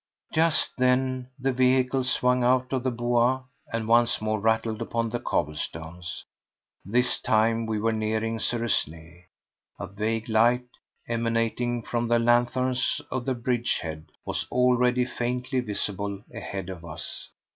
[0.33, 5.19] Just then the vehicle swung out of the Bois and once more rattled upon the
[5.19, 6.23] cobblestones.
[6.83, 9.25] This time we were nearing Suresnes.
[9.79, 10.65] A vague light,
[11.07, 17.29] emanating from the lanthorns at the bridge head, was already faintly visible ahead of us.